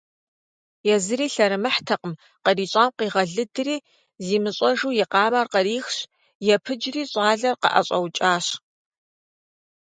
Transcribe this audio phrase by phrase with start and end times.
[0.95, 2.13] Езыри лъэрымыхьтэкъым,
[2.43, 3.75] кърищӀам къигъэлыдри,
[4.25, 5.97] зимыщӀэжу и къамэр кърихщ,
[6.55, 8.45] епыджри щӏалэр къыӀэщӀэукӀащ.